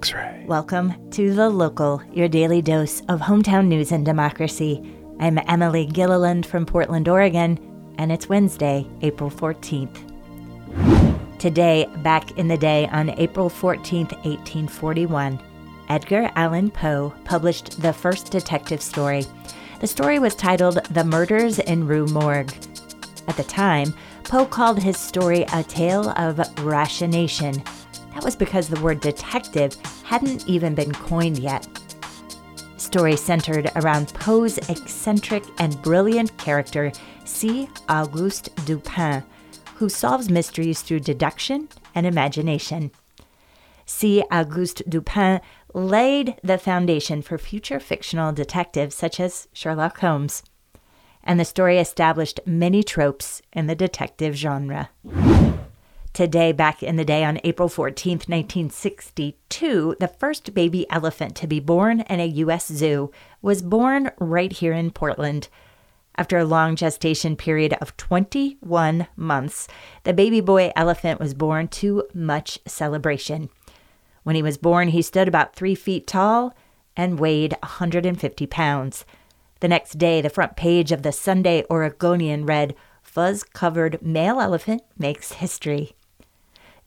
[0.00, 0.44] X ray.
[0.46, 4.82] Welcome to The Local, your daily dose of hometown news and democracy.
[5.18, 7.58] I'm Emily Gilliland from Portland, Oregon,
[7.98, 9.98] and it's Wednesday, April 14th.
[11.38, 15.38] Today, back in the day on April 14th, 1841,
[15.90, 19.26] Edgar Allan Poe published the first detective story.
[19.80, 22.54] The story was titled The Murders in Rue Morgue.
[23.28, 23.92] At the time,
[24.24, 27.62] Poe called his story a tale of ratiocination
[28.20, 29.74] that was because the word detective
[30.04, 31.66] hadn't even been coined yet.
[32.76, 36.92] Story centered around Poe's eccentric and brilliant character,
[37.24, 37.70] C.
[37.88, 39.24] Auguste Dupin,
[39.76, 42.90] who solves mysteries through deduction and imagination.
[43.86, 44.22] C.
[44.30, 45.40] Auguste Dupin
[45.72, 50.42] laid the foundation for future fictional detectives such as Sherlock Holmes.
[51.24, 54.90] And the story established many tropes in the detective genre.
[56.20, 61.60] Today, back in the day on April 14th, 1962, the first baby elephant to be
[61.60, 62.66] born in a U.S.
[62.66, 65.48] zoo was born right here in Portland.
[66.16, 69.66] After a long gestation period of 21 months,
[70.04, 73.48] the baby boy elephant was born to much celebration.
[74.22, 76.54] When he was born, he stood about three feet tall
[76.98, 79.06] and weighed 150 pounds.
[79.60, 84.82] The next day, the front page of the Sunday Oregonian read, Fuzz covered male elephant
[84.98, 85.94] makes history.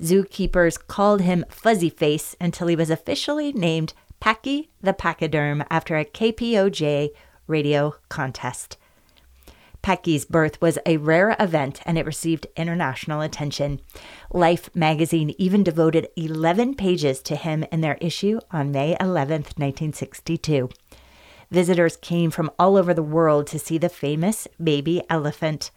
[0.02, 6.06] Zookeepers called him Fuzzy Face until he was officially named Packy the Pachyderm after a
[6.06, 7.10] KPOJ
[7.48, 8.78] radio contest.
[9.82, 13.82] Packy's birth was a rare event and it received international attention.
[14.32, 20.70] Life magazine even devoted 11 pages to him in their issue on May 11, 1962.
[21.52, 25.70] Visitors came from all over the world to see the famous baby elephant.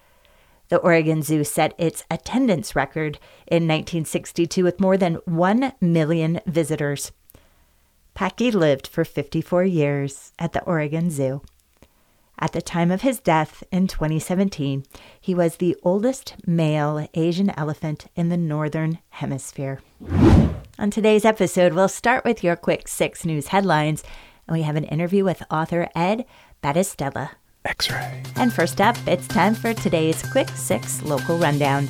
[0.69, 7.13] The Oregon Zoo set its attendance record in 1962 with more than 1 million visitors.
[8.15, 11.43] Packy lived for 54 years at the Oregon Zoo.
[12.39, 14.85] At the time of his death in 2017,
[15.21, 19.81] he was the oldest male Asian elephant in the Northern Hemisphere.
[20.79, 24.03] On today's episode, we'll start with your quick six news headlines,
[24.47, 26.27] and we have an interview with author Ed
[26.63, 27.31] Battistella.
[27.67, 28.23] X ray.
[28.37, 31.89] And first up, it's time for today's Quick Six local rundown.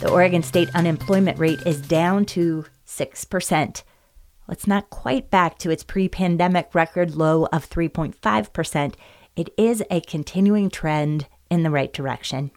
[0.00, 3.50] The Oregon State unemployment rate is down to 6%.
[3.50, 8.94] Well, it's not quite back to its pre pandemic record low of 3.5%.
[9.36, 12.50] It is a continuing trend in the right direction.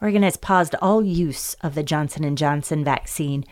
[0.00, 3.44] Oregon has paused all use of the Johnson & Johnson vaccine.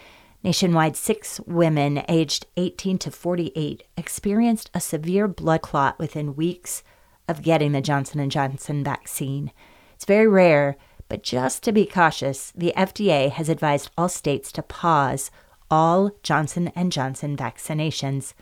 [0.42, 6.82] Nationwide, 6 women aged 18 to 48 experienced a severe blood clot within weeks
[7.26, 9.52] of getting the Johnson & Johnson vaccine.
[9.94, 10.76] It's very rare,
[11.08, 15.30] but just to be cautious, the FDA has advised all states to pause
[15.70, 18.32] all Johnson & Johnson vaccinations.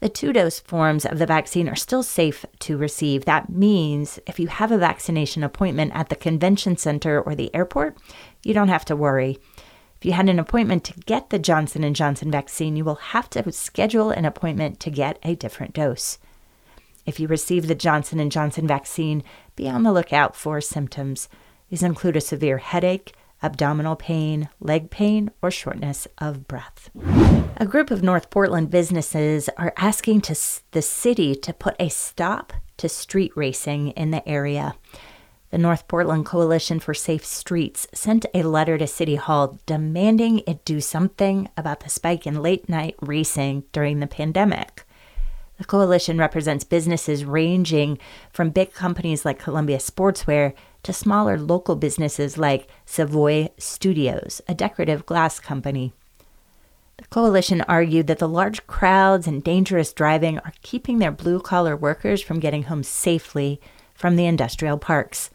[0.00, 3.24] The two dose forms of the vaccine are still safe to receive.
[3.24, 7.96] That means if you have a vaccination appointment at the convention center or the airport,
[8.44, 9.38] you don't have to worry.
[9.98, 13.30] If you had an appointment to get the Johnson & Johnson vaccine, you will have
[13.30, 16.18] to schedule an appointment to get a different dose.
[17.06, 19.22] If you receive the Johnson & Johnson vaccine,
[19.56, 21.30] be on the lookout for symptoms.
[21.70, 23.14] These include a severe headache,
[23.46, 26.90] abdominal pain, leg pain, or shortness of breath.
[27.56, 30.36] A group of North Portland businesses are asking to,
[30.72, 34.74] the city to put a stop to street racing in the area.
[35.50, 40.64] The North Portland Coalition for Safe Streets sent a letter to City Hall demanding it
[40.64, 44.84] do something about the spike in late night racing during the pandemic.
[45.58, 47.98] The coalition represents businesses ranging
[48.30, 50.52] from big companies like Columbia Sportswear
[50.86, 55.92] to smaller local businesses like Savoy Studios, a decorative glass company.
[56.98, 61.76] The coalition argued that the large crowds and dangerous driving are keeping their blue collar
[61.76, 63.60] workers from getting home safely
[63.94, 65.28] from the industrial parks.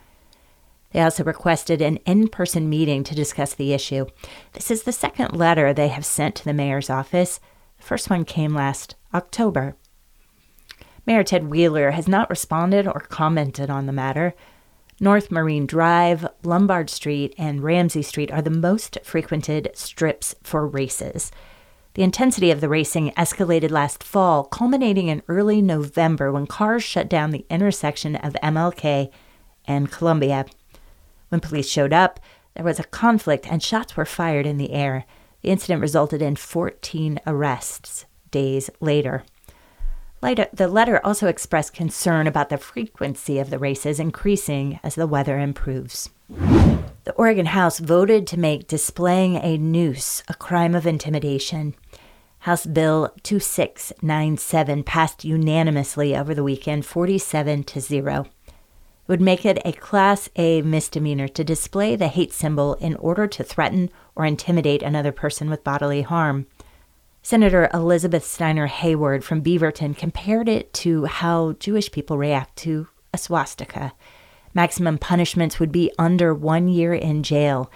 [0.94, 4.06] They also requested an in person meeting to discuss the issue.
[4.54, 7.42] This is the second letter they have sent to the mayor's office.
[7.78, 9.76] The first one came last October.
[11.06, 14.34] Mayor Ted Wheeler has not responded or commented on the matter.
[15.04, 21.32] North Marine Drive, Lombard Street, and Ramsey Street are the most frequented strips for races.
[21.96, 27.10] The intensity of the racing escalated last fall, culminating in early November when cars shut
[27.10, 29.10] down the intersection of MLK
[29.66, 30.46] and Columbia.
[31.30, 32.20] When police showed up,
[32.54, 35.06] there was a conflict and shots were fired in the air.
[35.42, 39.24] The incident resulted in 14 arrests days later.
[40.22, 45.08] Later, the letter also expressed concern about the frequency of the races increasing as the
[45.08, 46.10] weather improves.
[46.30, 51.74] The Oregon House voted to make displaying a noose a crime of intimidation.
[52.40, 58.54] House Bill 2697 passed unanimously over the weekend, 47 to 0 It
[59.08, 63.44] would make it a Class A misdemeanor to display the hate symbol in order to
[63.44, 66.46] threaten or intimidate another person with bodily harm.
[67.24, 73.18] Senator Elizabeth Steiner Hayward from Beaverton compared it to how Jewish people react to a
[73.18, 73.94] swastika.
[74.56, 77.72] Maximum punishments would be under one year in jail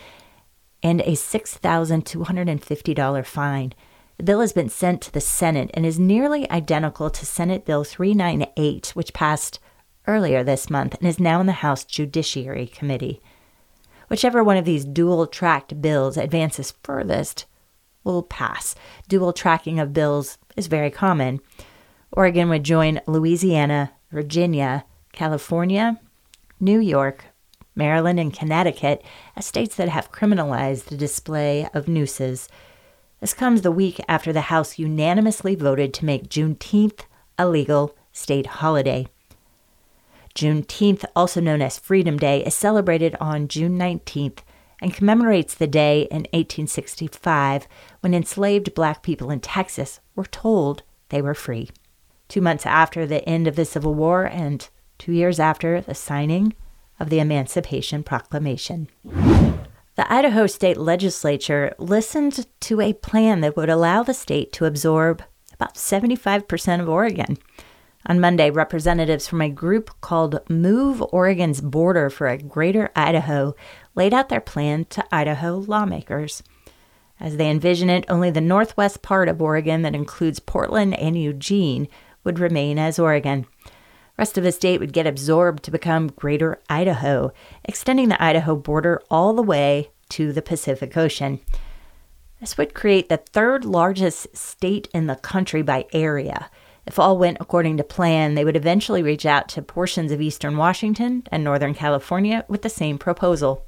[0.82, 3.74] and a $6,250 fine.
[4.18, 7.84] The bill has been sent to the Senate and is nearly identical to Senate Bill
[7.84, 9.60] 398, which passed
[10.08, 13.22] earlier this month and is now in the House Judiciary Committee.
[14.08, 17.46] Whichever one of these dual tracked bills advances furthest
[18.06, 18.76] will pass.
[19.10, 21.42] Dual tracking of bills is very common.
[22.14, 26.00] Oregon would join Louisiana, Virginia, California,
[26.62, 27.26] New York,
[27.76, 29.04] Maryland, and Connecticut
[29.36, 32.48] as states that have criminalized the display of nooses.
[33.20, 37.02] This comes the week after the House unanimously voted to make Juneteenth
[37.38, 39.08] a legal state holiday.
[40.36, 44.40] Juneteenth, also known as Freedom Day, is celebrated on June 19th
[44.82, 47.68] and commemorates the day in 1865
[48.02, 51.70] when enslaved black people in Texas were told they were free.
[52.28, 54.68] Two months after the end of the Civil War and
[54.98, 56.54] two years after the signing
[57.00, 58.88] of the Emancipation Proclamation.
[59.04, 65.24] The Idaho State Legislature listened to a plan that would allow the state to absorb
[65.54, 67.38] about 75% of Oregon.
[68.08, 73.56] On Monday, representatives from a group called Move Oregon's Border for a Greater Idaho
[73.96, 76.44] laid out their plan to Idaho lawmakers.
[77.20, 81.88] As they envision it, only the northwest part of Oregon that includes Portland and Eugene
[82.24, 83.46] would remain as Oregon.
[84.18, 87.32] Rest of the state would get absorbed to become Greater Idaho,
[87.64, 91.40] extending the Idaho border all the way to the Pacific Ocean.
[92.40, 96.50] This would create the third largest state in the country by area
[96.86, 100.56] if all went according to plan, they would eventually reach out to portions of eastern
[100.56, 103.66] Washington and northern California with the same proposal.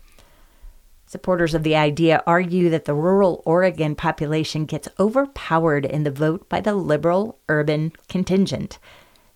[1.09, 6.49] Supporters of the idea argue that the rural Oregon population gets overpowered in the vote
[6.49, 8.77] by the liberal urban contingent.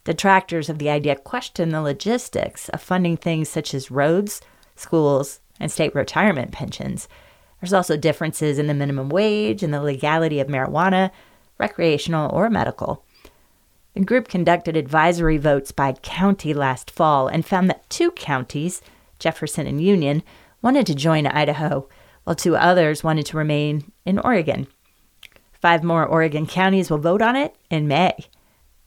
[0.03, 4.41] Detractors of the idea question the logistics of funding things such as roads,
[4.75, 7.07] schools, and state retirement pensions.
[7.61, 11.09] There's also differences in the minimum wage and the legality of marijuana,
[11.57, 13.05] recreational or medical.
[13.93, 18.81] The group conducted advisory votes by county last fall and found that two counties,
[19.19, 20.23] Jefferson and Union,
[20.61, 21.87] wanted to join Idaho,
[22.23, 24.67] while two others wanted to remain in Oregon.
[25.61, 28.13] Five more Oregon counties will vote on it in May.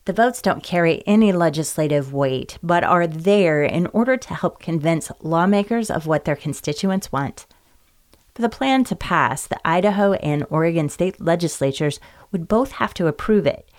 [0.06, 5.10] The votes don't carry any legislative weight, but are there in order to help convince
[5.20, 7.46] lawmakers of what their constituents want.
[8.34, 12.00] For the plan to pass, the Idaho and Oregon state legislatures
[12.32, 13.70] would both have to approve it,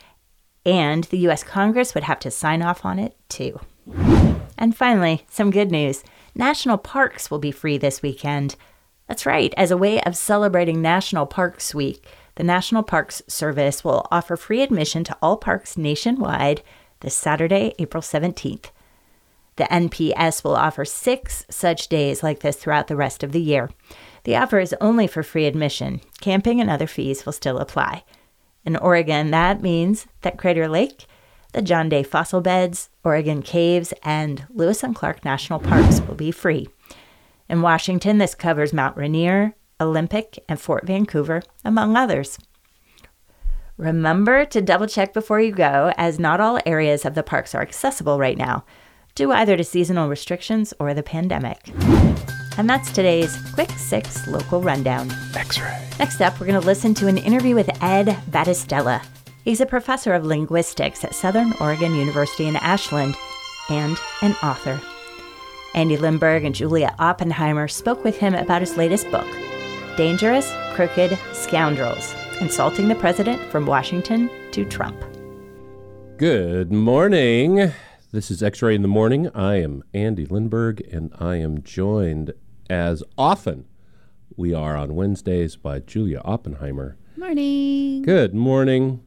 [0.66, 3.60] and the US Congress would have to sign off on it too.
[4.58, 6.04] And finally, some good news
[6.36, 8.56] national parks will be free this weekend.
[9.08, 14.08] That's right, as a way of celebrating National Parks Week, the National Parks Service will
[14.12, 16.62] offer free admission to all parks nationwide
[17.00, 18.72] this Saturday, April 17th.
[19.56, 23.70] The NPS will offer six such days like this throughout the rest of the year.
[24.26, 26.02] The offer is only for free admission.
[26.20, 28.04] Camping and other fees will still apply.
[28.66, 31.06] In Oregon, that means that Crater Lake,
[31.56, 36.30] the John Day Fossil Beds, Oregon Caves, and Lewis and Clark National Parks will be
[36.30, 36.68] free.
[37.48, 42.38] In Washington, this covers Mount Rainier, Olympic, and Fort Vancouver, among others.
[43.78, 47.62] Remember to double check before you go, as not all areas of the parks are
[47.62, 48.66] accessible right now,
[49.16, 51.70] due either to seasonal restrictions or the pandemic.
[52.58, 55.10] And that's today's Quick Six Local Rundown.
[55.34, 55.88] X ray.
[56.00, 59.06] Next up, we're going to listen to an interview with Ed Battistella.
[59.46, 63.16] He's a professor of linguistics at Southern Oregon University in Ashland
[63.70, 64.82] and an author.
[65.76, 69.28] Andy Lindberg and Julia Oppenheimer spoke with him about his latest book,
[69.98, 75.00] Dangerous, Crooked Scoundrels Insulting the President from Washington to Trump.
[76.18, 77.72] Good morning.
[78.12, 79.30] This is X Ray in the Morning.
[79.36, 82.34] I am Andy Lindberg, and I am joined,
[82.68, 83.68] as often
[84.36, 86.98] we are on Wednesdays, by Julia Oppenheimer.
[87.16, 88.02] Morning.
[88.02, 89.05] Good morning.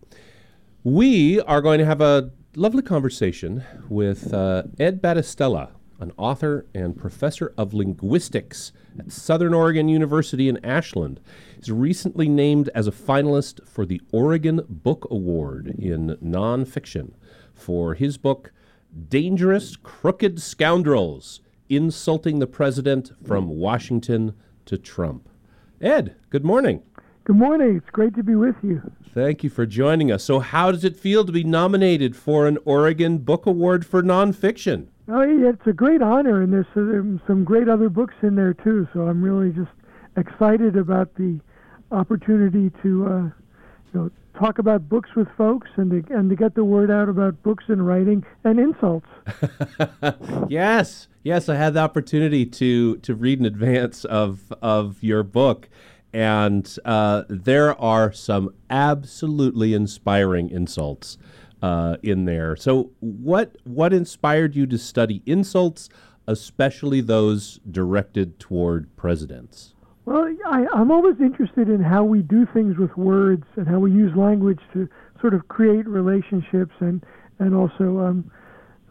[0.85, 6.97] We are going to have a lovely conversation with uh, Ed Battistella, an author and
[6.97, 11.19] professor of linguistics at Southern Oregon University in Ashland.
[11.57, 17.15] He's recently named as a finalist for the Oregon Book Award in nonfiction
[17.53, 18.53] for his book,
[19.09, 24.33] Dangerous Crooked Scoundrels Insulting the President from Washington
[24.65, 25.29] to Trump.
[25.81, 26.83] Ed, good morning.
[27.29, 27.77] Good morning.
[27.77, 28.81] It's great to be with you.
[29.13, 30.25] Thank you for joining us.
[30.25, 34.87] So, how does it feel to be nominated for an Oregon Book Award for nonfiction?
[35.09, 38.55] Oh, yeah, it's a great honor, and there's some, some great other books in there
[38.55, 38.89] too.
[38.95, 39.71] So I'm really just
[40.17, 41.39] excited about the
[41.91, 43.33] opportunity to, uh, you
[43.93, 47.43] know, talk about books with folks and to, and to get the word out about
[47.43, 49.07] books and writing and insults.
[50.49, 55.69] yes, yes, I had the opportunity to to read in advance of of your book,
[56.13, 61.19] and uh, there are some absolutely inspiring insults
[61.63, 62.57] uh, in there.
[62.57, 65.89] So, what what inspired you to study insults,
[66.27, 69.75] especially those directed toward presidents?
[70.05, 73.91] Well, I, I'm always interested in how we do things with words and how we
[73.93, 74.89] use language to
[75.21, 77.05] sort of create relationships and
[77.39, 78.31] and also um,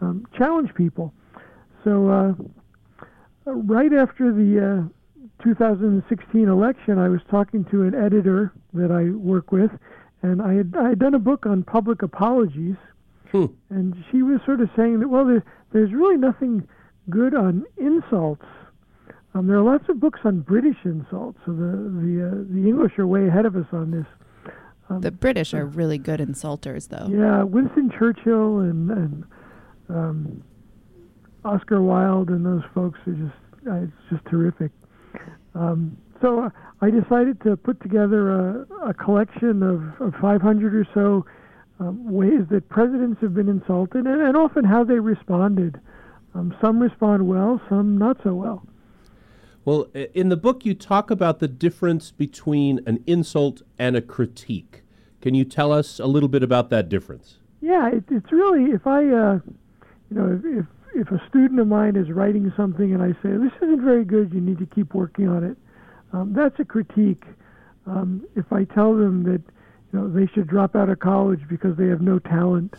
[0.01, 1.13] um, challenge people.
[1.83, 2.33] So, uh,
[3.45, 4.96] right after the uh,
[5.43, 9.71] 2016 election, I was talking to an editor that I work with,
[10.21, 12.75] and I had I had done a book on public apologies,
[13.31, 13.45] Hmm.
[13.69, 16.67] and she was sort of saying that well, there, there's really nothing
[17.09, 18.45] good on insults.
[19.33, 22.97] Um, there are lots of books on British insults, so the the uh, the English
[22.97, 24.05] are way ahead of us on this.
[24.89, 27.07] Um, The British are really good insulters, though.
[27.09, 29.23] yeah, Winston Churchill and and
[29.89, 30.43] um,
[31.45, 34.71] Oscar Wilde and those folks are just uh, it's just terrific.
[35.57, 36.49] Um, so uh,
[36.81, 41.25] I decided to put together a, a collection of, of 500 or so
[41.79, 45.79] um, ways that presidents have been insulted and, and often how they responded.
[46.35, 48.63] Um, some respond well, some not so well.
[49.65, 54.83] Well, in the book, you talk about the difference between an insult and a critique.
[55.21, 57.39] Can you tell us a little bit about that difference?
[57.59, 59.39] Yeah, it, it's really if I, uh,
[60.09, 60.65] you know, if, if
[60.97, 64.33] if a student of mine is writing something and I say this isn't very good,
[64.33, 65.57] you need to keep working on it.
[66.11, 67.23] Um, that's a critique.
[67.85, 69.41] Um, if I tell them that
[69.93, 72.73] you know they should drop out of college because they have no talent,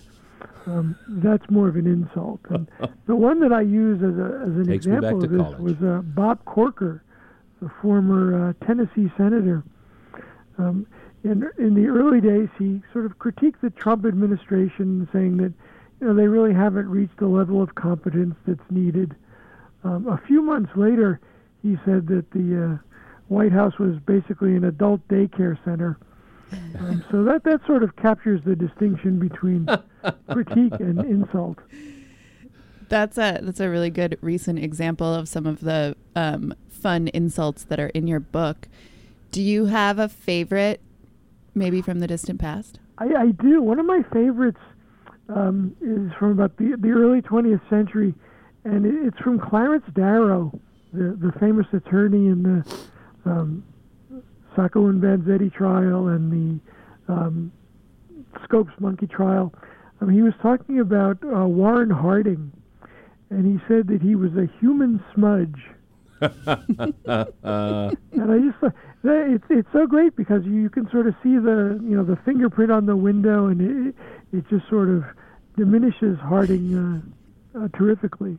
[0.66, 2.40] um, that's more of an insult.
[2.50, 2.68] And
[3.06, 5.58] the one that I use as, a, as an Takes example of this college.
[5.58, 7.02] was uh, Bob Corker,
[7.62, 9.62] the former uh, Tennessee senator.
[10.58, 10.86] Um,
[11.22, 15.52] in in the early days, he sort of critiqued the Trump administration, saying that
[16.00, 19.14] you know they really haven't reached the level of competence that's needed.
[19.84, 21.20] Um, a few months later,
[21.62, 22.88] he said that the uh,
[23.28, 25.98] White House was basically an adult daycare center.
[26.78, 29.66] Um, so that that sort of captures the distinction between
[30.30, 31.58] critique and insult.
[32.88, 37.64] That's a that's a really good recent example of some of the um, fun insults
[37.64, 38.68] that are in your book.
[39.30, 40.80] Do you have a favorite,
[41.54, 42.78] maybe from the distant past?
[42.96, 43.60] I, I do.
[43.60, 44.60] One of my favorites
[45.28, 48.14] um, is from about the the early 20th century,
[48.64, 50.58] and it, it's from Clarence Darrow,
[50.92, 53.64] the the famous attorney in the um,
[54.56, 57.52] Sacco and Vanzetti trial and the um,
[58.44, 59.52] Scopes Monkey trial.
[60.00, 62.52] Um, he was talking about uh, Warren Harding,
[63.30, 65.60] and he said that he was a human smudge.
[66.20, 66.28] Uh,
[68.12, 71.78] And I just thought it's it's so great because you can sort of see the
[71.82, 73.94] you know the fingerprint on the window, and it
[74.32, 75.04] it just sort of
[75.58, 77.12] diminishes Harding
[77.54, 78.38] uh, uh, terrifically.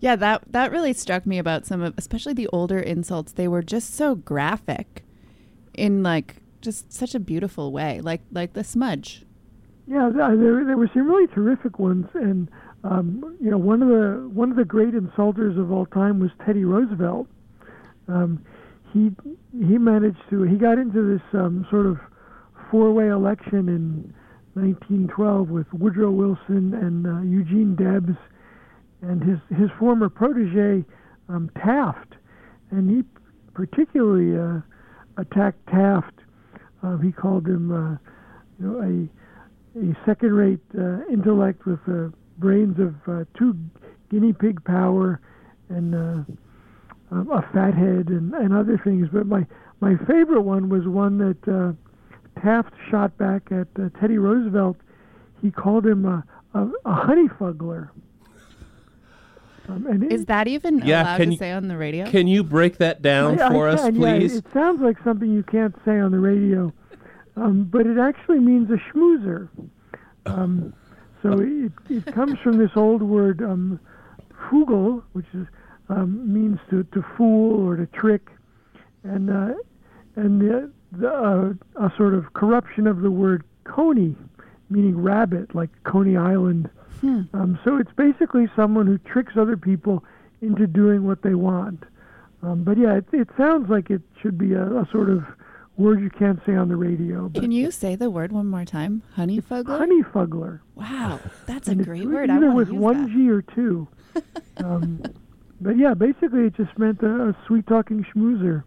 [0.00, 3.32] Yeah, that that really struck me about some of, especially the older insults.
[3.32, 5.04] They were just so graphic,
[5.74, 9.24] in like just such a beautiful way, like like the smudge.
[9.86, 12.48] Yeah, there there were some really terrific ones, and
[12.84, 16.30] um, you know one of the one of the great insulters of all time was
[16.46, 17.26] Teddy Roosevelt.
[18.08, 18.44] Um,
[18.92, 19.10] he
[19.52, 21.98] he managed to he got into this um, sort of
[22.70, 24.14] four-way election in
[24.54, 28.16] 1912 with Woodrow Wilson and uh, Eugene Debs
[29.02, 30.84] and his his former protege
[31.28, 32.14] um, Taft,
[32.70, 33.04] and he
[33.54, 34.60] particularly uh,
[35.20, 36.14] attacked Taft.
[36.82, 37.96] Uh, he called him, uh,
[38.58, 39.08] you know, a
[39.78, 43.54] a second-rate uh, intellect with the brains of uh, two
[44.10, 45.20] guinea pig power
[45.68, 46.24] and uh,
[47.12, 49.08] a fathead and, and other things.
[49.12, 49.46] But my
[49.80, 51.72] my favorite one was one that uh,
[52.42, 54.76] Taft shot back at uh, Teddy Roosevelt.
[55.42, 57.90] He called him a, a, a honeyfuggler.
[59.68, 62.06] Um, and Is it- that even Yeah, allowed can to you- say on the radio?
[62.06, 64.18] Can you break that down I- I for us, can, yeah.
[64.18, 64.36] please?
[64.36, 66.72] it sounds like something you can't say on the radio,
[67.36, 69.48] um, but it actually means a schmoozer.
[70.26, 70.72] Um,
[71.22, 73.78] so it, it comes from this old word um,
[74.50, 75.46] "fugel," which is
[75.88, 78.28] um, means to, to fool or to trick,
[79.04, 79.54] and uh,
[80.16, 81.52] and the, the uh,
[81.86, 84.16] a sort of corruption of the word "coney,"
[84.68, 86.68] meaning rabbit, like Coney Island.
[87.02, 90.04] Um, so it's basically someone who tricks other people
[90.42, 91.84] into doing what they want.
[92.42, 95.24] Um, but yeah, it, it sounds like it should be a, a sort of
[95.78, 97.30] word you can't say on the radio.
[97.30, 99.02] But Can you say the word one more time?
[99.16, 99.80] Honeyfuggler.
[99.80, 100.60] honeyfuggler.
[100.74, 102.28] Wow, that's a And great either word.
[102.30, 103.10] I want with one that.
[103.12, 103.88] G or two.
[104.58, 105.02] um,
[105.60, 108.62] but yeah, basically it just meant a, a sweet talking schmoozer.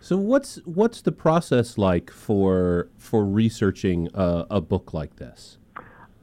[0.00, 5.58] So what's what's the process like for for researching a, a book like this?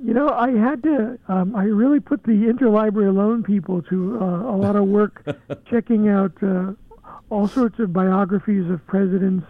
[0.03, 1.17] You know, I had to.
[1.27, 5.25] Um, I really put the interlibrary loan people to uh, a lot of work,
[5.69, 6.73] checking out uh,
[7.29, 9.45] all sorts of biographies of presidents,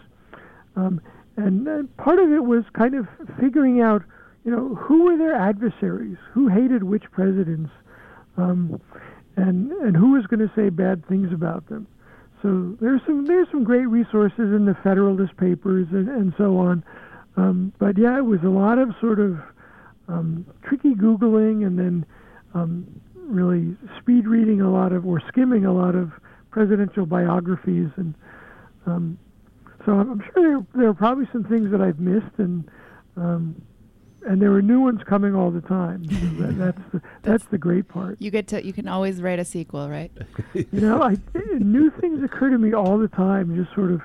[0.75, 1.01] um,
[1.37, 3.07] and uh, part of it was kind of
[3.39, 4.03] figuring out,
[4.43, 7.71] you know, who were their adversaries, who hated which presidents,
[8.37, 8.81] um,
[9.37, 11.87] and and who was going to say bad things about them.
[12.41, 16.83] So there's some there's some great resources in the Federalist Papers and, and so on.
[17.35, 19.37] Um, but yeah, it was a lot of sort of
[20.07, 22.05] um, tricky googling and then
[22.53, 26.11] um, really speed reading a lot of or skimming a lot of
[26.49, 28.15] presidential biographies and
[28.85, 29.19] um,
[29.85, 32.69] so I'm sure there, there are probably some things that I've missed and
[33.15, 33.61] um,
[34.27, 36.03] and there were new ones coming all the time.
[36.39, 38.17] that, that's the that's the great part.
[38.19, 38.65] You get to.
[38.65, 40.11] You can always write a sequel, right?
[40.53, 41.15] You know, I
[41.59, 43.55] new things occur to me all the time.
[43.55, 44.01] Just sort of,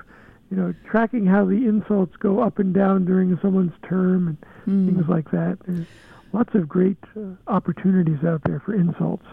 [0.49, 4.87] you know, tracking how the insults go up and down during someone's term and Hmm.
[4.87, 5.57] things like that.
[5.67, 5.85] There's
[6.31, 9.25] lots of great uh, opportunities out there for insults.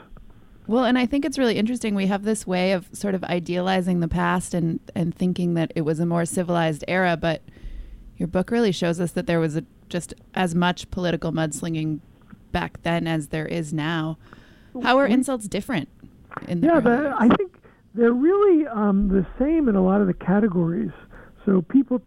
[0.66, 1.94] Well, and I think it's really interesting.
[1.94, 5.82] We have this way of sort of idealizing the past and and thinking that it
[5.82, 7.42] was a more civilized era, but
[8.20, 12.00] your book really shows us that there was a, just as much political mudslinging
[12.52, 14.18] back then as there is now.
[14.82, 15.88] How are insults different?
[16.46, 17.14] In the Yeah, the.
[17.18, 17.56] I think
[17.94, 20.92] they're really um, the same in a lot of the categories.
[21.46, 22.02] So people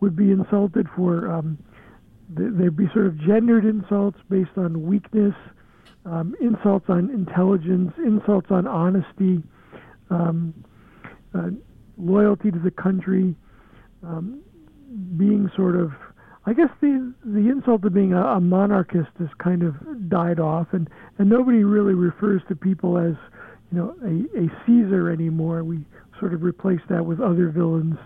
[0.00, 1.56] would be insulted for um,
[2.36, 5.34] th- there'd be sort of gendered insults based on weakness,
[6.04, 9.42] um, insults on intelligence, insults on honesty,
[10.10, 10.52] um,
[11.34, 11.48] uh,
[11.96, 13.34] loyalty to the country,
[14.02, 14.40] um,
[15.16, 15.92] being sort of.
[16.46, 19.74] I guess the the insult of being a, a monarchist has kind of
[20.08, 23.14] died off, and, and nobody really refers to people as
[23.72, 25.64] you know a, a Caesar anymore.
[25.64, 25.86] We
[26.20, 27.96] sort of replace that with other villains.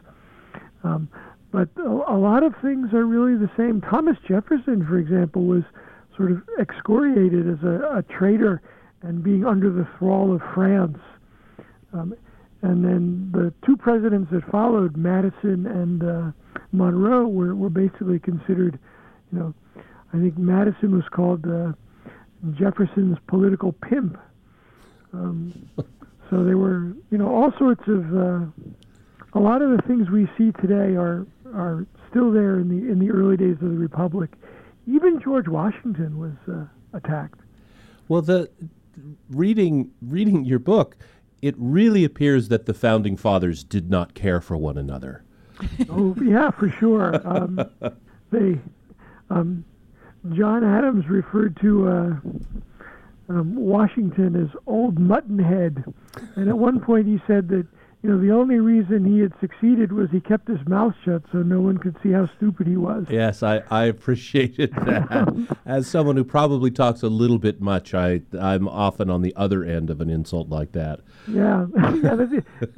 [0.84, 1.08] Um,
[1.50, 3.80] but a, a lot of things are really the same.
[3.80, 5.62] Thomas Jefferson, for example, was
[6.16, 8.60] sort of excoriated as a, a traitor
[9.02, 10.98] and being under the thrall of France.
[11.92, 12.14] Um,
[12.62, 16.30] and then the two presidents that followed, Madison and uh,
[16.72, 18.78] Monroe, were, were basically considered,
[19.32, 19.54] you know,
[20.12, 21.72] I think Madison was called uh,
[22.52, 24.18] Jefferson's political pimp.
[25.12, 25.68] Um,
[26.30, 28.16] so they were, you know, all sorts of.
[28.16, 28.46] Uh,
[29.34, 32.98] a lot of the things we see today are are still there in the in
[32.98, 34.30] the early days of the republic.
[34.86, 36.64] Even George Washington was uh,
[36.96, 37.40] attacked.
[38.08, 38.50] Well, the
[39.30, 40.96] reading reading your book,
[41.42, 45.24] it really appears that the founding fathers did not care for one another.
[45.90, 47.20] oh yeah, for sure.
[47.26, 47.60] Um,
[48.30, 48.58] they,
[49.30, 49.64] um,
[50.34, 52.16] John Adams referred to uh,
[53.28, 55.84] um, Washington as old mutton head,
[56.36, 57.66] and at one point he said that
[58.02, 61.38] you know, the only reason he had succeeded was he kept his mouth shut so
[61.38, 63.06] no one could see how stupid he was.
[63.10, 65.58] Yes, I, I appreciated that.
[65.66, 69.64] As someone who probably talks a little bit much, I I'm often on the other
[69.64, 71.00] end of an insult like that.
[71.26, 72.26] Yeah, yeah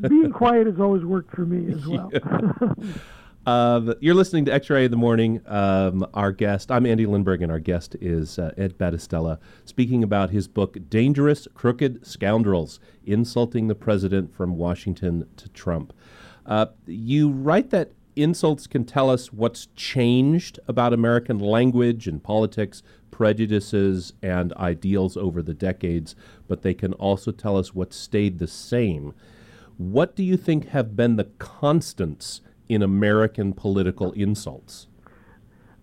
[0.08, 2.10] being quiet has always worked for me as well.
[3.46, 5.40] Um, you're listening to X-Ray in the Morning.
[5.46, 10.28] Um, our guest, I'm Andy Lindberg, and our guest is uh, Ed Battistella, speaking about
[10.28, 15.94] his book, Dangerous Crooked Scoundrels, Insulting the President from Washington to Trump.
[16.44, 22.82] Uh, you write that insults can tell us what's changed about American language and politics,
[23.10, 26.14] prejudices, and ideals over the decades,
[26.46, 29.14] but they can also tell us what stayed the same.
[29.78, 34.86] What do you think have been the constants in American political insults?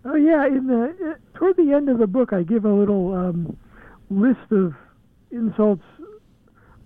[0.06, 3.14] Oh yeah, in the uh, toward the end of the book, I give a little
[3.14, 3.58] um,
[4.10, 4.74] list of
[5.30, 5.84] insults,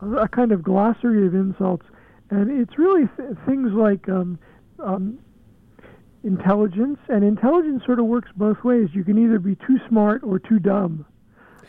[0.01, 1.85] a kind of glossary of insults,
[2.31, 4.39] and it's really th- things like um,
[4.79, 5.19] um,
[6.23, 8.89] intelligence, and intelligence sort of works both ways.
[8.93, 11.05] You can either be too smart or too dumb.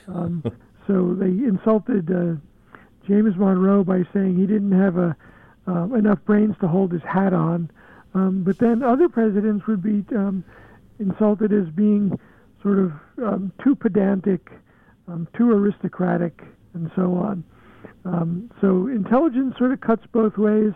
[0.09, 0.43] Um,
[0.87, 2.37] so they insulted uh,
[3.07, 5.15] James Monroe by saying he didn't have a
[5.69, 7.71] uh, enough brains to hold his hat on.
[8.15, 10.45] Um, but then other presidents would be um,
[10.99, 12.19] insulted as being
[12.63, 14.51] sort of um, too pedantic,
[15.09, 16.43] um, too aristocratic,
[16.75, 17.45] and so on.
[18.05, 20.73] Um, so intelligence sort of cuts both ways.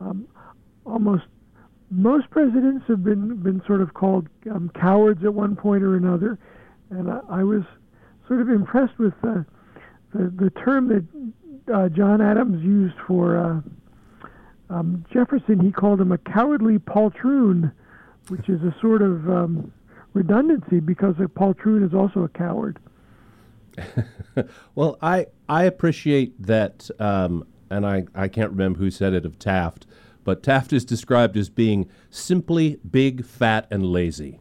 [0.00, 0.26] Um,
[0.86, 1.24] almost
[1.90, 4.28] most presidents have been been sort of called
[4.74, 6.38] cowards at one point or another,
[6.90, 7.62] and I, I was
[8.26, 9.44] sort of impressed with the
[10.14, 13.36] the, the term that uh, John Adams used for.
[13.36, 13.60] Uh,
[14.70, 17.72] um, Jefferson, he called him a cowardly poltroon,
[18.28, 19.72] which is a sort of um,
[20.12, 22.78] redundancy because a poltroon is also a coward.
[24.74, 29.38] well, I I appreciate that, um, and I, I can't remember who said it of
[29.38, 29.86] Taft,
[30.24, 34.40] but Taft is described as being simply big, fat, and lazy.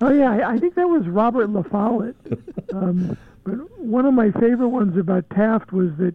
[0.00, 2.14] Oh yeah, I, I think that was Robert La Follette.
[2.72, 6.14] um, but one of my favorite ones about Taft was that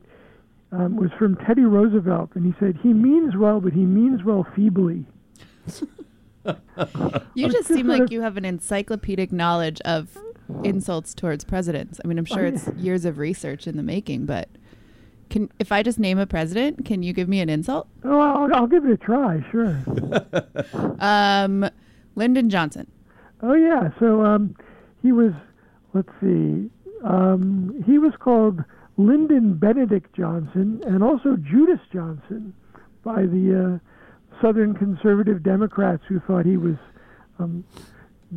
[0.72, 4.46] um, was from Teddy Roosevelt, and he said he means well, but he means well
[4.56, 5.06] feebly.
[7.36, 10.18] you just seem like you have an encyclopedic knowledge of
[10.64, 12.00] insults towards presidents.
[12.04, 14.50] I mean, I'm sure it's years of research in the making, but
[15.30, 17.88] can if I just name a president, can you give me an insult?
[18.04, 19.46] Oh, I'll, I'll give it a try.
[19.52, 19.78] Sure.
[21.00, 21.70] um,
[22.16, 22.90] Lyndon Johnson.
[23.42, 23.90] Oh yeah.
[24.00, 24.56] So um,
[25.02, 25.34] he was.
[25.94, 26.70] Let's see.
[27.04, 28.64] Um, he was called
[28.98, 32.54] Lyndon Benedict Johnson and also Judas Johnson
[33.04, 36.76] by the uh, Southern conservative Democrats who thought he was
[37.40, 37.64] um,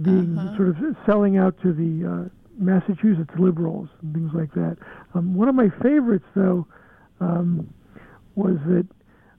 [0.03, 0.57] being uh-huh.
[0.57, 4.77] sort of selling out to the uh, Massachusetts liberals and things like that.
[5.15, 6.67] Um, one of my favorites, though,
[7.21, 7.73] um,
[8.35, 8.87] was that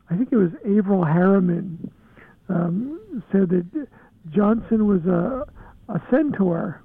[0.09, 1.91] I think it was Averell Harriman
[2.49, 3.87] um, said that
[4.29, 5.45] Johnson was a,
[5.89, 6.81] a centaur,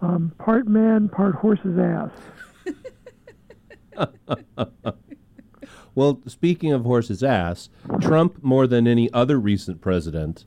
[0.00, 2.10] um, part man, part horse's ass.
[5.94, 7.68] well, speaking of horse's ass,
[8.00, 10.44] Trump, more than any other recent president,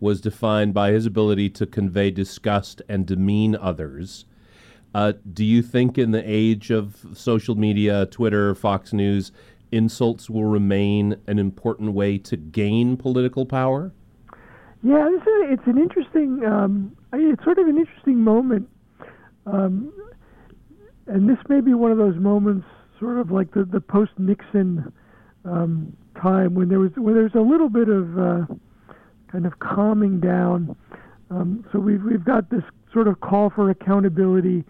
[0.00, 4.26] was defined by his ability to convey disgust and demean others.
[4.94, 9.32] Uh, do you think, in the age of social media, Twitter, Fox News,
[9.72, 13.92] insults will remain an important way to gain political power?
[14.84, 16.44] Yeah, is, it's an interesting.
[16.44, 18.68] Um, it's sort of an interesting moment,
[19.46, 19.92] um,
[21.06, 22.66] and this may be one of those moments
[22.98, 24.92] sort of like the, the post Nixon
[25.44, 28.46] um, time when there was when there was a little bit of uh,
[29.30, 30.76] kind of calming down.
[31.30, 34.64] Um, so we've we've got this sort of call for accountability,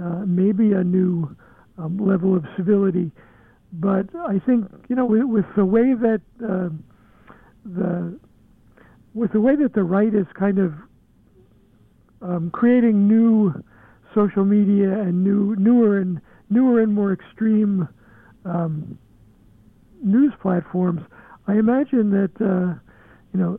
[0.00, 1.34] uh, maybe a new
[1.78, 3.10] um, level of civility.
[3.72, 6.68] But I think you know with, with the way that uh,
[7.64, 8.18] the
[9.14, 10.74] with the way that the right is kind of
[12.22, 13.52] um, creating new
[14.14, 17.88] social media and new newer and newer and more extreme
[18.44, 18.98] um,
[20.02, 21.02] news platforms,
[21.46, 22.78] I imagine that uh,
[23.32, 23.58] you know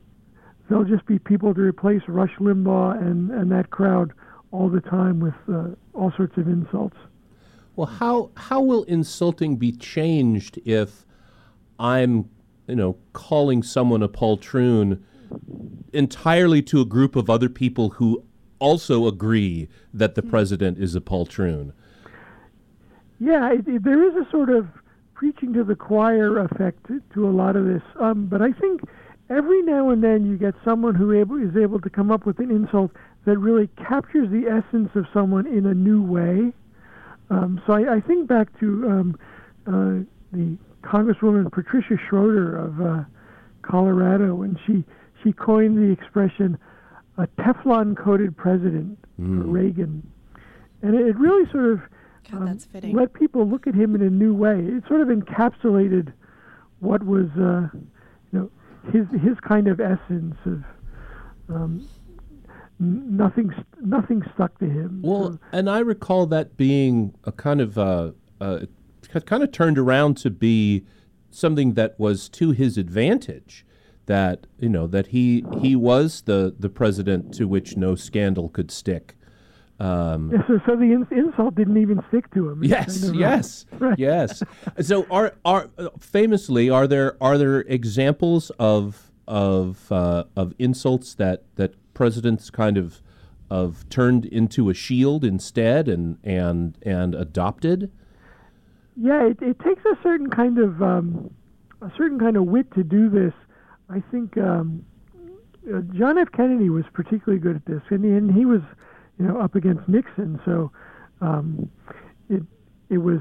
[0.69, 4.13] there'll just be people to replace Rush Limbaugh and, and that crowd
[4.51, 6.97] all the time with uh, all sorts of insults.
[7.75, 11.05] Well, how how will insulting be changed if
[11.79, 12.29] I'm
[12.67, 15.01] you know calling someone a poltroon
[15.93, 18.23] entirely to a group of other people who
[18.59, 21.73] also agree that the president is a poltroon?
[23.21, 24.67] Yeah, it, it, there is a sort of
[25.13, 27.83] preaching to the choir effect to, to a lot of this.
[27.99, 28.81] Um, but I think
[29.29, 32.39] every now and then you get someone who able, is able to come up with
[32.39, 32.89] an insult
[33.25, 36.51] that really captures the essence of someone in a new way.
[37.29, 39.19] Um, so I, I, think back to um,
[39.67, 40.03] uh,
[40.35, 43.03] the Congresswoman Patricia Schroeder of uh,
[43.61, 44.83] Colorado, and she
[45.23, 46.57] she coined the expression
[47.17, 49.43] "a Teflon-coated president" Mm.
[49.53, 50.11] Reagan,
[50.81, 51.79] and it, it really sort of
[52.29, 52.95] God, um, that's fitting.
[52.95, 54.59] let people look at him in a new way.
[54.59, 56.13] It sort of encapsulated
[56.79, 57.79] what was, uh, you
[58.39, 58.51] know,
[58.91, 60.63] his his kind of essence of
[61.49, 61.87] um,
[62.79, 65.01] nothing nothing stuck to him.
[65.03, 68.65] Well, So- and I recall that being a kind of uh, uh,
[69.25, 70.85] kind of turned around to be
[71.29, 73.65] something that was to his advantage.
[74.07, 78.71] That you know that he he was the the president to which no scandal could
[78.71, 79.15] stick.
[79.81, 82.63] Um, Yeah, so, so the ins- insult didn't even stick to him.
[82.63, 83.97] Yes, kind of, yes, right.
[83.99, 84.43] yes.
[84.81, 91.15] So, are are uh, famously are there are there examples of of uh, of insults
[91.15, 93.01] that that presidents kind of
[93.49, 97.91] of turned into a shield instead and and and adopted?
[98.95, 101.33] Yeah, it, it takes a certain kind of um,
[101.81, 103.33] a certain kind of wit to do this.
[103.89, 104.85] I think um,
[105.73, 106.27] uh, John F.
[106.31, 108.61] Kennedy was particularly good at this, and, and he was,
[109.21, 110.71] you know, up against Nixon, so
[111.21, 111.69] um,
[112.27, 112.41] it
[112.89, 113.19] it was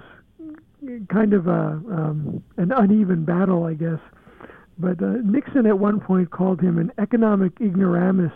[1.12, 3.98] kind of a um, an uneven battle, I guess.
[4.78, 8.32] But uh, Nixon at one point called him an economic ignoramus,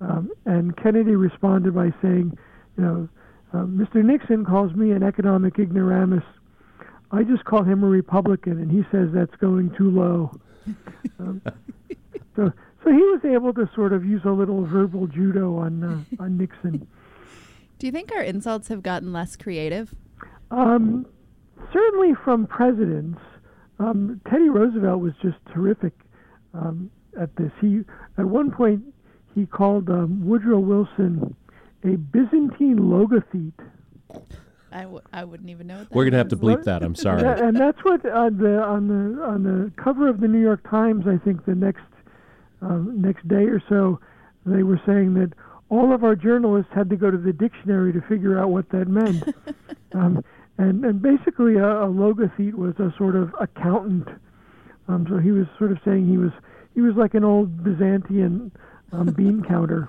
[0.00, 2.38] um, and Kennedy responded by saying,
[2.76, 3.08] you know.
[3.52, 4.04] Uh, Mr.
[4.04, 6.22] Nixon calls me an economic ignoramus.
[7.10, 10.30] I just call him a Republican, and he says that's going too low.
[11.18, 11.42] um,
[12.36, 12.52] so,
[12.84, 16.36] so he was able to sort of use a little verbal judo on uh, on
[16.38, 16.86] Nixon.
[17.78, 19.94] Do you think our insults have gotten less creative?
[20.50, 21.06] Um,
[21.72, 23.18] certainly from presidents,
[23.78, 25.92] um, Teddy Roosevelt was just terrific
[26.54, 27.52] um, at this.
[27.60, 27.80] He
[28.18, 28.82] at one point
[29.34, 31.34] he called um, Woodrow Wilson
[31.84, 33.52] a Byzantine logothete.
[34.72, 36.58] I, w- I wouldn't even know what that We're gonna have to means.
[36.58, 36.82] bleep that.
[36.82, 37.22] I'm sorry.
[37.24, 41.06] And that's what on the on the on the cover of the New York Times.
[41.08, 41.82] I think the next
[42.62, 44.00] um, next day or so,
[44.46, 45.32] they were saying that
[45.68, 48.88] all of our journalists had to go to the dictionary to figure out what that
[48.88, 49.22] meant.
[49.94, 50.22] um,
[50.58, 54.08] and and basically, a, a logothete was a sort of accountant.
[54.88, 56.32] Um, so he was sort of saying he was
[56.74, 58.52] he was like an old Byzantine
[58.92, 59.88] um, bean counter.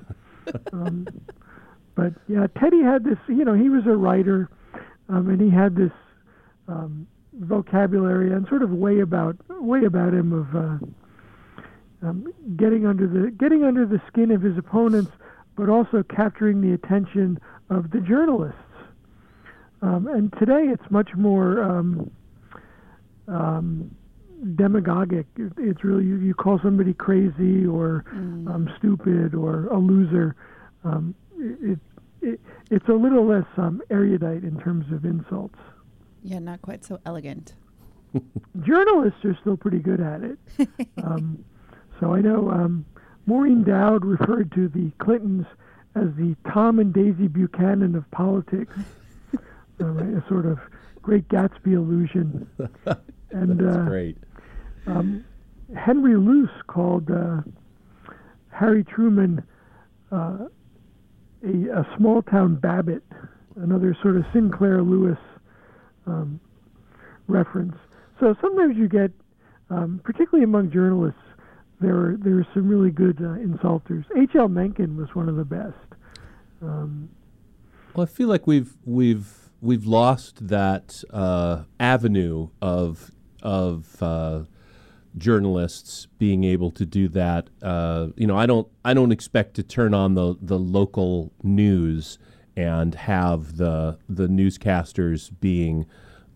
[0.72, 1.08] Um,
[1.96, 3.18] but yeah, Teddy had this.
[3.28, 4.50] You know, he was a writer,
[5.10, 5.92] um, and he had this
[6.68, 10.78] um, vocabulary and sort of way about way about him of uh,
[12.02, 12.26] um,
[12.58, 15.12] getting under the getting under the skin of his opponents,
[15.56, 18.58] but also capturing the attention of the journalists.
[19.82, 22.12] Um, and today, it's much more um,
[23.28, 23.96] um,
[24.56, 25.26] demagogic.
[25.38, 30.36] It's really you, you call somebody crazy or um, stupid or a loser.
[30.84, 31.80] Um, it,
[32.22, 35.58] it, it's a little less um, erudite in terms of insults.
[36.24, 37.54] Yeah, not quite so elegant.
[38.62, 40.38] Journalists are still pretty good at it.
[41.04, 41.44] um,
[42.02, 42.86] so I know um,
[43.26, 45.46] Maureen Dowd referred to the Clintons
[45.96, 48.74] as the Tom and Daisy Buchanan of politics,
[49.80, 50.60] uh, a sort of
[51.02, 52.50] Great Gatsby illusion.
[53.34, 54.18] And That's uh, great.
[54.88, 55.24] um,
[55.74, 57.38] Henry Luce called uh,
[58.50, 59.42] Harry Truman
[60.12, 60.38] uh,
[61.44, 63.04] a, a small town Babbitt,
[63.56, 65.18] another sort of Sinclair Lewis
[66.06, 66.40] um,
[67.28, 67.76] reference.
[68.20, 69.12] So sometimes you get,
[69.70, 71.22] um, particularly among journalists,
[71.82, 74.06] there are, there are some really good uh, insulters.
[74.18, 74.48] H.L.
[74.48, 75.76] Mencken was one of the best.
[76.62, 77.10] Um,
[77.96, 84.44] Well, I feel like we've we've we've lost that uh, avenue of of uh,
[85.18, 87.50] journalists being able to do that.
[87.62, 92.18] Uh, you know, I don't I don't expect to turn on the the local news
[92.56, 95.86] and have the the newscasters being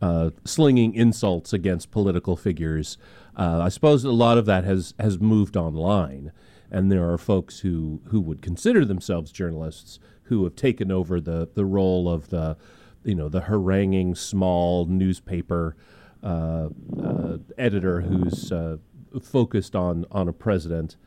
[0.01, 2.97] uh, slinging insults against political figures.
[3.35, 6.31] Uh, I suppose a lot of that has has moved online,
[6.71, 11.49] and there are folks who who would consider themselves journalists who have taken over the
[11.53, 12.57] the role of the
[13.03, 15.75] you know the haranguing small newspaper
[16.23, 16.69] uh,
[17.01, 18.77] uh, editor who's uh,
[19.21, 20.97] focused on on a president.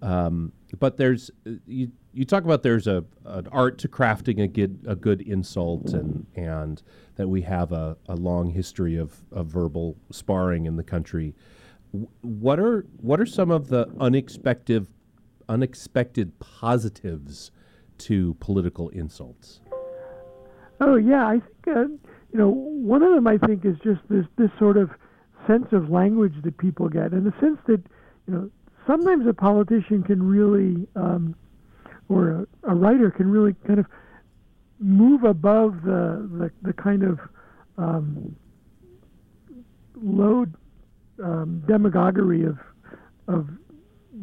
[0.00, 1.30] Um, but there's
[1.66, 5.92] you, you talk about there's a an art to crafting a good a good insult
[5.92, 6.82] and and
[7.16, 11.34] that we have a, a long history of, of verbal sparring in the country.
[12.22, 14.86] What are what are some of the unexpected
[15.48, 17.50] unexpected positives
[17.98, 19.60] to political insults?
[20.80, 21.80] Oh yeah, I think uh,
[22.32, 23.26] you know one of them.
[23.26, 24.90] I think is just this this sort of
[25.46, 27.82] sense of language that people get, and the sense that
[28.26, 28.50] you know
[28.86, 31.34] sometimes a politician can really, um,
[32.08, 33.86] or a, a writer can really kind of
[34.78, 37.20] move above the the, the kind of
[37.76, 38.34] um,
[41.22, 42.58] um, demagoguery of
[43.28, 43.48] of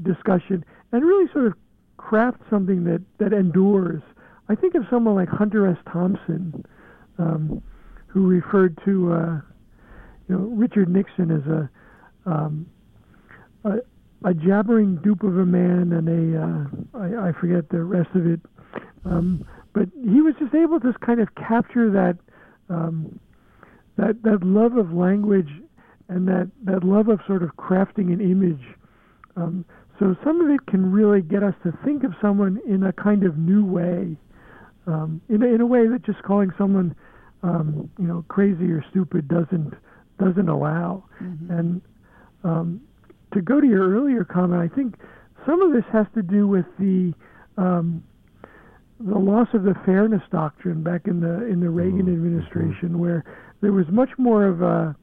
[0.04, 1.54] discussion and really sort of
[1.97, 4.02] craft something that, that endures.
[4.47, 5.78] I think of someone like Hunter S.
[5.91, 6.65] Thompson,
[7.17, 7.62] um,
[8.08, 9.41] who referred to uh,
[10.28, 11.69] you know Richard Nixon as a,
[12.25, 12.65] um,
[13.63, 13.78] a
[14.25, 18.25] a jabbering dupe of a man and a uh, I, I forget the rest of
[18.25, 18.39] it,
[19.06, 22.17] um, but he was just able to kind of capture that
[22.69, 23.19] um,
[23.97, 25.49] that that love of language
[26.10, 28.76] and that that love of sort of crafting an image.
[29.36, 29.63] Um,
[30.00, 33.24] so some of it can really get us to think of someone in a kind
[33.24, 34.17] of new way,
[34.88, 36.95] um, in a, in a way that just calling someone,
[37.43, 39.74] um, you know, crazy or stupid doesn't
[40.19, 41.04] doesn't allow.
[41.22, 41.52] Mm-hmm.
[41.52, 41.82] And
[42.43, 42.82] um,
[43.34, 44.95] to go to your earlier comment, I think
[45.45, 47.13] some of this has to do with the
[47.58, 48.04] um,
[49.00, 52.13] the loss of the fairness doctrine back in the in the Reagan mm-hmm.
[52.13, 53.24] administration, where
[53.62, 54.95] there was much more of a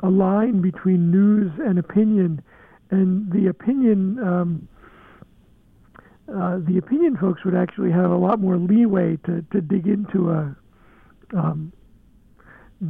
[0.00, 2.42] a line between news and opinion,
[2.90, 4.68] and the opinion um,
[6.28, 10.30] uh, the opinion folks would actually have a lot more leeway to, to dig into
[10.30, 10.54] a
[11.36, 11.72] um,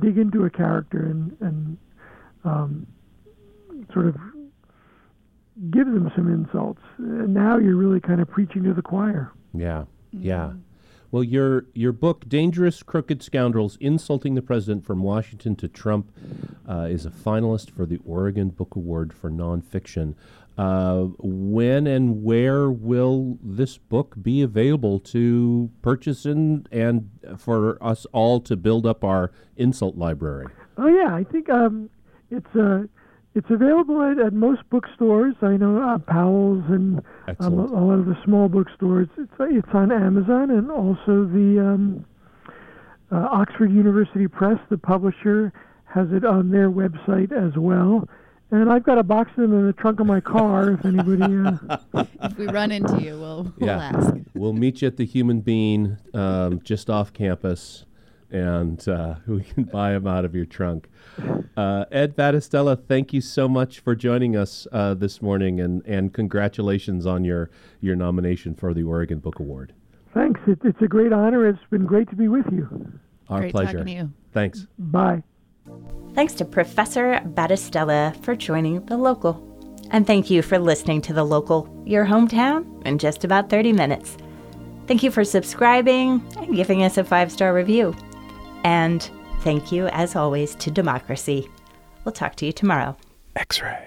[0.02, 1.78] dig into a character and and
[2.44, 2.86] um,
[3.92, 4.16] sort of
[5.70, 6.82] give them some insults.
[6.98, 9.32] And now you're really kind of preaching to the choir.
[9.54, 10.52] Yeah, yeah.
[11.10, 16.10] Well, your your book, "Dangerous Crooked Scoundrels: Insulting the President from Washington to Trump,"
[16.68, 20.14] uh, is a finalist for the Oregon Book Award for nonfiction.
[20.58, 28.06] Uh, when and where will this book be available to purchase and, and for us
[28.12, 30.46] all to build up our insult library?
[30.76, 31.88] Oh yeah, I think um,
[32.28, 32.82] it's uh,
[33.34, 35.34] it's available at, at most bookstores.
[35.42, 37.02] I know uh, Powell's and
[37.40, 39.08] um, a, a, lot of the small bookstores.
[39.16, 42.04] It's uh, it's on Amazon and also the um,
[43.12, 45.52] uh, Oxford University Press, the publisher,
[45.84, 48.08] has it on their website as well.
[48.50, 50.70] And I've got a box of them in the trunk of my car.
[50.70, 53.92] if anybody, uh, if we run into you, we'll, we'll yeah.
[53.94, 54.14] ask.
[54.34, 57.84] We'll meet you at the Human Bean, um, just off campus
[58.30, 60.88] and uh, we can buy them out of your trunk.
[61.56, 66.12] Uh, Ed Battistella, thank you so much for joining us uh, this morning, and, and
[66.12, 69.72] congratulations on your, your nomination for the Oregon Book Award.
[70.14, 70.40] Thanks.
[70.46, 71.48] It, it's a great honor.
[71.48, 72.92] It's been great to be with you.
[73.28, 73.78] Our great pleasure.
[73.78, 74.12] Talking to you.
[74.32, 74.66] Thanks.
[74.78, 75.22] Bye.
[76.14, 79.44] Thanks to Professor Battistella for joining The Local.
[79.90, 84.16] And thank you for listening to The Local, your hometown, in just about 30 minutes.
[84.86, 87.94] Thank you for subscribing and giving us a five star review.
[88.64, 89.08] And
[89.40, 91.48] thank you, as always, to democracy.
[92.04, 92.96] We'll talk to you tomorrow.
[93.36, 93.86] X ray.